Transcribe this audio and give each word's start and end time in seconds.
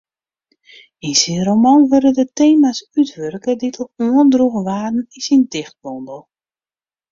Yn 1.07 1.15
syn 1.21 1.41
roman 1.49 1.81
wurde 1.91 2.11
de 2.19 2.25
tema's 2.39 2.79
útwurke 2.99 3.51
dy't 3.61 3.81
al 3.83 3.89
oandroegen 4.07 4.67
waarden 4.69 5.03
yn 5.15 5.23
syn 5.27 5.41
dichtbondel. 5.53 6.21